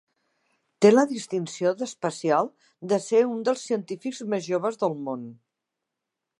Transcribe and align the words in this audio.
Té 0.85 0.89
la 0.93 1.03
distinció 1.11 1.73
especial 1.87 2.49
de 2.93 3.01
ser 3.09 3.23
un 3.35 3.45
dels 3.51 3.69
científics 3.69 4.25
més 4.35 4.51
joves 4.51 4.83
del 4.85 4.99
món. 5.07 5.33